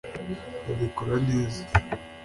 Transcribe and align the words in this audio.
babikora 0.65 1.15
neza 1.29 1.61